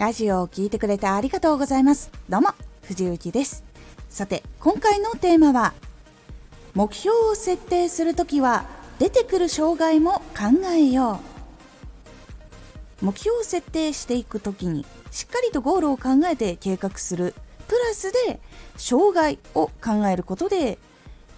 [0.00, 2.10] ラジオを聴いてくれてありがとうございます。
[2.26, 2.54] どうも
[2.84, 3.64] 藤幸です。
[4.08, 5.74] さて今回のテーマは
[6.72, 8.64] 目標を設定するときは
[8.98, 11.20] 出てくる障害も考えよ
[13.02, 13.04] う。
[13.04, 17.34] 目標を設定していくときにしっかりとゴールを考えて計画する。
[17.68, 18.40] プラスで
[18.78, 20.78] 障害を考えることで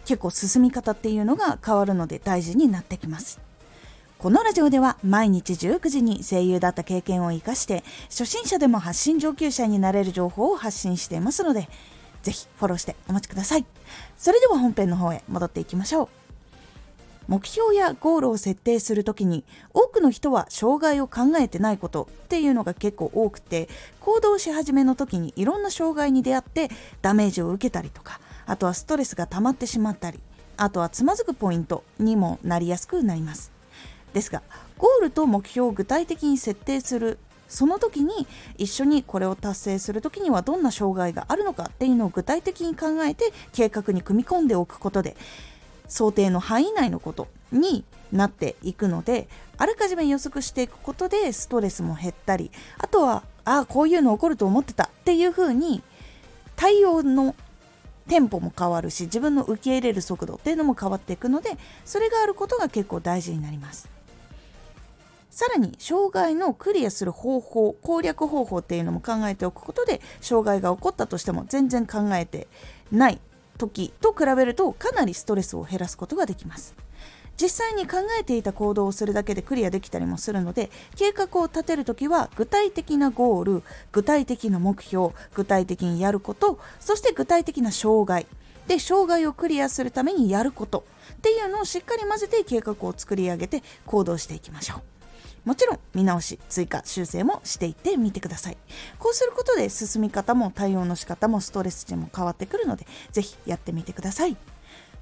[0.04, 3.40] 結構進み方っていうのが変わるので大事になってきます。
[4.22, 11.68] このラジオでは毎日19時に声優だった経験を生かして初心者でも発信上級者になれる情報を発信していますので
[12.22, 13.66] ぜひフォローしてお待ちください。
[14.16, 16.08] それでは本編の方へ戻っていきましょう。
[17.26, 19.42] 目標やゴールを設定するときに
[19.74, 23.68] 多くの人は障害を考えてないことっていうのが結構多くて
[23.98, 26.70] 行動し始めの時にいろんな障害に出会って
[27.00, 30.20] ダメージを受けたりとかあとはストレスが溜まってしまったり
[30.56, 33.61] あとはつまずくポイントにもなりやすくなります。
[34.12, 34.42] ですが
[34.78, 37.18] ゴールと目標を具体的に設定する
[37.48, 45.16] その時に一緒にこれを達成する時にはどんな障害があるのかっていうのを具体的に考えて計画に組み込んでおくことで
[45.86, 55.82] 想定の範囲内のことになっていくのであらかじめ予測していくことでストレスも減ったりあとはああこういうの起こると思ってたっていう風に
[56.56, 57.34] 対応の
[58.08, 61.50] テンポも変わるし自分の受け入れる速度っていうのも変わっていくので
[61.84, 63.88] それがあることが結構大事になります。
[65.32, 72.48] さらに障害のクリアする方法攻略方法っていうのも考えておくことで障害が起こったとしても全然考えて
[72.92, 73.18] ない
[73.56, 76.74] 時と比べるとかなりストレスを減らすことができます。
[77.40, 88.26] 実際に考えていた行動をするだけでクリアできたりもするので計画を立てるときは具体的なゴール具体的な目標具体的にやることそして具体的な障害。
[88.68, 94.91] で障害をクリアするためにやることっていうのをしっかり混ぜて計画を作り上げて行動していきましょう。
[95.44, 98.56] もちろん見直し追加修正もしていってみてください。
[98.98, 104.36] こうすることで進み方も対応の仕方もストレス値も変わってくるのでぜひやってみてください。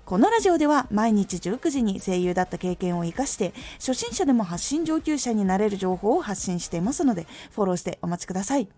[0.07, 8.69] このラジオでは毎日19時に声優だった経験を生かして初心者でも発信上級者になれる情報を発信していますのでフォローしてお待ちください。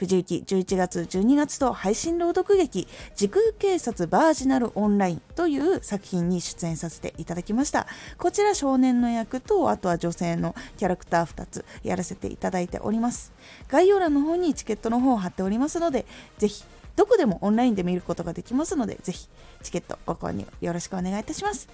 [0.00, 7.86] 藤雪11月12月と配信朗読劇時空警察バージナルオンラインという作品に出演させていただきました。
[8.16, 13.34] こちら少年の役とあとは女性のキャラクター2つやらせていただいております。
[13.68, 16.06] 概要欄の方にチケットの方を貼っておりますので
[16.38, 16.64] ぜひ
[16.96, 19.28] どこでもオンラインで見ることができますのでぜひ
[19.62, 21.68] チケットご購入よろしくお願いいたします。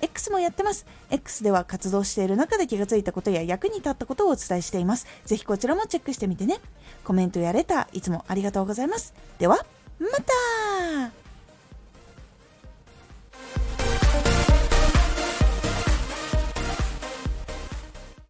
[0.00, 0.86] X もやってます。
[1.10, 5.06] X では活動している中で気がついたことや役に立ったことをお伝えしています。
[5.24, 6.60] ぜひこちらもチェックしてみてね。
[7.04, 9.14] コメントやレター、いつもありがとうございます。
[9.38, 9.64] では、
[9.98, 10.08] ま
[11.08, 11.19] た